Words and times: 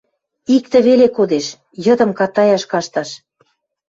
Иктӹ 0.55 0.77
веле 0.87 1.07
кодеш: 1.17 1.45
йыдым 1.85 2.11
катаяш 2.19 2.63
кашташ. 2.71 3.09